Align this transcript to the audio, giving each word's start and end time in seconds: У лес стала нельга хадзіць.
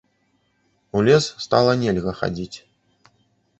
У 0.99 1.03
лес 1.09 1.25
стала 1.45 1.71
нельга 1.83 2.17
хадзіць. 2.23 2.57